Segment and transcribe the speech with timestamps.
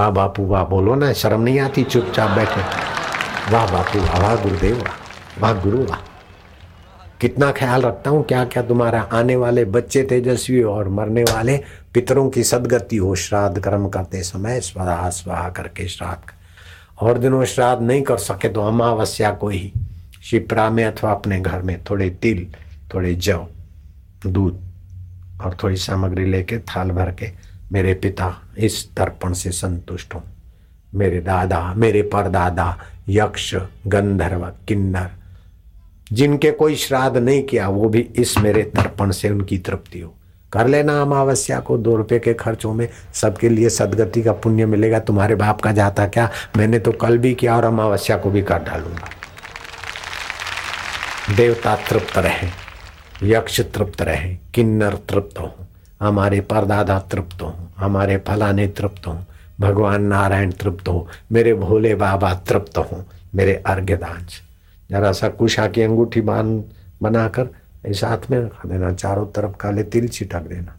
[0.00, 2.60] वाह बापू, वाह, बोलो ना, शर्म नहीं आती, चुपचाप बैठे
[3.52, 5.98] वाह बापू, वाह वाह गुरुदेव, वाह वाह गुरु, वाह
[7.20, 11.56] कितना ख्याल रखता हूँ क्या क्या तुम्हारा आने वाले बच्चे तेजस्वी और मरने वाले
[11.94, 17.44] पितरों की सदगति हो, श्राद्ध कर्म करते समय स्वहा स्वाहा करके श्राद्ध कर। और दिनों
[17.44, 19.72] श्राद्ध नहीं कर सके तो अमावस्या को ही,
[20.30, 22.46] शिप्रा में अथवा अपने घर में थोड़े तिल,
[22.94, 23.46] थोड़े जव
[24.26, 24.60] दूध
[25.44, 27.30] और थोड़ी सामग्री लेके थाल भर के
[27.72, 30.22] मेरे पिता इस तर्पण से संतुष्ट हूँ।
[30.94, 33.54] मेरे दादा, मेरे परदादा, यक्ष,
[33.86, 35.10] गंधर्व, किन्नर,
[36.12, 40.16] जिनके कोई श्राद्ध नहीं किया, वो भी इस मेरे तर्पण से उनकी तृप्ति हो।
[40.52, 44.98] कर लेना अमावस्या को, दो रुपए के खर्चों में सबके लिए सदगति का पुण्य मिलेगा।
[44.98, 46.30] तुम्हारे बाप का जाता क्या?
[46.56, 49.08] मैंने तो कल भी किया और अमावस्या को भी कर डालूँगा।
[51.36, 52.48] देवता तृप्त रहे,
[53.22, 55.54] यक्ष तृप्त रहे, किन्नर तृप्त हो।
[56.00, 59.18] हमारे परदादा तृप्त हो, हमारे फलाने तृप्त हो,
[59.60, 63.04] भगवान नारायण तृप्त हो, मेरे भोले बाबा तृप्त हो,
[63.34, 64.40] मेरे अर्घ्यदांश
[64.90, 66.64] जरा सा कुशा की अंगूठी बाँध,
[67.02, 67.48] बनाकर
[67.86, 70.76] इस हाथ में रखा देना, चारों तरफ़ काले तिल छिटक देना।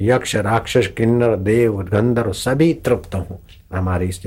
[0.00, 3.40] यक्ष, राक्षस, किन्नर, देव, गंधर्व सभी तृप्त हो,
[3.74, 4.26] हमारे इस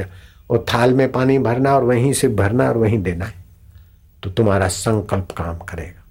[0.49, 3.44] और थाल में पानी भरना और वहीं से भरना और वहीं देना है
[4.23, 6.03] तो तुम्हारा संकल्प काम करेगा।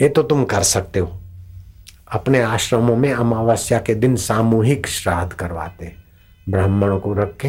[0.00, 1.20] ये तो तुम कर सकते हो।
[2.14, 5.92] अपने आश्रमों में अमावस्या के दिन सामूहिक श्राद्ध करवाते।
[6.48, 7.48] ब्राह्मणों को रख के,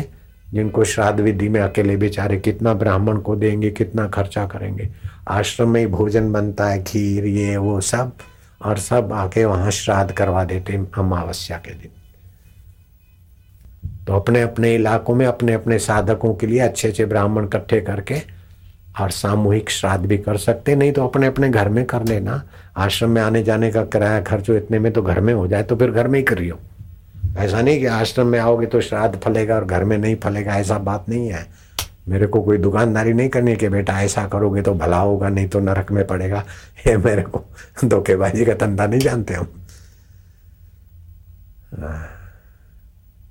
[0.52, 4.89] जिनको श्राद्ध विधि में अकेले बेचारे कितना ब्राह्मण को देंगे, कितना खर्चा करेंगे।
[5.27, 8.11] आश्रम में ही भोजन बनता है, खीर, ये, वो सब,
[8.66, 11.91] और सब आके वहाँ श्राद्ध करवा देते अमावस्या के दिन।
[14.07, 18.34] तो अपने अपने इलाकों में अपने अपने साधकों के लिए अच्छे अच्छे ब्राह्मण इकट्ठे करके
[18.99, 22.41] और सामूहिक श्राद्ध भी कर सकते नहीं तो अपने अपने घर में कर लेना।
[22.77, 25.75] आश्रम में आने जाने का किराया खर्च इतने में तो घर में हो जाए तो
[25.75, 26.59] फिर घर में ही करियो
[27.38, 30.77] ऐसा नहीं कि आश्रम में आओगे तो श्राद्ध फलेगा और घर में नहीं फलेगा, ऐसा
[30.79, 31.45] बात नहीं है।
[32.07, 35.59] मेरे को कोई दुकानदारी नहीं करनी कि बेटा ऐसा करोगे तो भला होगा, नहीं तो
[35.59, 36.44] नरक में पड़ेगा।
[36.88, 37.44] ये मेरे को
[37.85, 39.47] धोखेबाजी का धंधा नहीं जानते हम।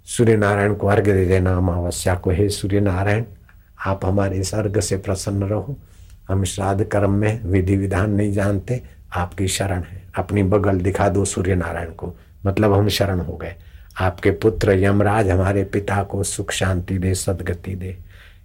[0.07, 3.25] सूर्य नारायण को अर्घ्य दे देना अमावस्या को। हे सूर्य नारायण
[3.87, 5.77] आप हमारे स्वर्ग से प्रसन्न रहो।
[6.29, 8.83] हम श्राद्ध कर्म में विधि विधान नहीं जानते।
[9.17, 12.15] आपकी शरण है। अपनी बगल दिखा दो सूर्य नारायण को।
[12.47, 13.55] मतलब हम शरण हो गए।
[14.01, 17.99] आपके पुत्र यमराज हमारे पिता को सुख शांति दे, सदगति दे।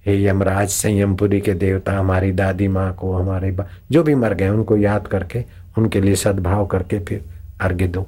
[0.06, 3.58] हे यमराज संयमपुरी के देवता, हमारी दादी माँ को, हमारे
[3.92, 5.46] जो भी मर गए, उनको याद करके,
[5.78, 7.26] उनके लिए सद्भाव करके फिर
[7.62, 8.08] अर्घ्य दो।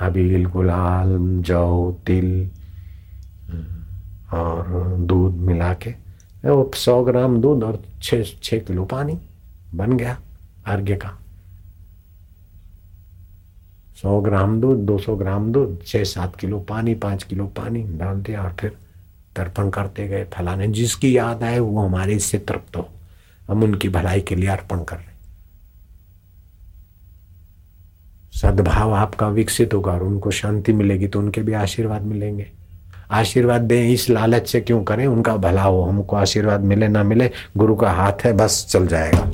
[0.00, 2.50] अबील गुलाल, जौ, तिल
[4.32, 5.90] और दूध मिला के,
[6.44, 9.18] वो सौ ग्राम दूध और छः छः किलो पानी
[9.74, 10.18] बन गया
[10.66, 11.18] अर्घ्य का।
[14.02, 18.22] सौ ग्राम दूध, दो सौ ग्राम दूध छः सात किलो पानी, पाँच किलो पानी डाल
[18.22, 18.76] दिया और फिर
[19.36, 22.88] तर्पण करते गए। फलाने जिसकी याद आए, वो हमारे इससे तृप्त हो।
[23.48, 25.12] हम उनकी भलाई के लिए अर्पण कर रहे
[28.34, 32.50] सद्भाव आपका विकसित होगा और उनको शांति मिलेगी तो उनके भी आशीर्वाद मिलेंगे।
[33.10, 35.06] आशीर्वाद दें, इस लालच से क्यों करें?
[35.06, 39.30] उनका भला हो, हमको आशीर्वाद मिले, ना मिले, गुरु का हाथ है, बस चल जाएगा।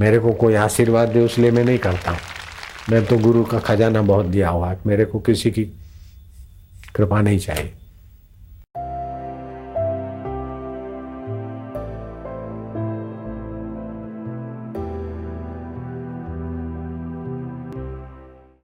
[0.00, 2.18] मेरे को कोई आशीर्वाद दे, उसलिए मैं नहीं करता। हूँ
[2.90, 5.64] मैं तो गुरु का खजाना बहुत दिया हुआ है, मेरे को किसी की
[6.94, 7.72] कृपा नहीं चाहिए।